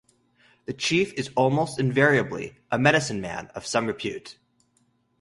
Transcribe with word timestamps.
The 0.65 0.73
chief 0.73 1.13
is 1.13 1.29
almost 1.35 1.77
invariably 1.79 2.57
a 2.71 2.79
medicine-man 2.79 3.51
of 3.53 3.67
some 3.67 3.85
repute. 3.85 4.39